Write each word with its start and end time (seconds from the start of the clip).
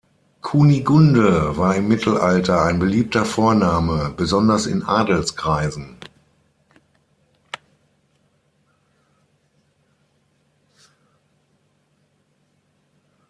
Kunigunde 0.41 1.55
war 1.57 1.75
im 1.75 1.87
Mittelalter 1.87 2.63
ein 2.65 2.79
beliebter 2.79 3.23
Vorname, 3.23 4.11
besonders 4.17 4.65
in 4.65 4.81
Adelskreisen. 4.81 5.95